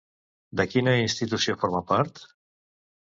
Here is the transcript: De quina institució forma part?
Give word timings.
De 0.61 0.63
quina 0.69 0.95
institució 1.01 1.55
forma 1.65 1.81
part? 1.91 2.23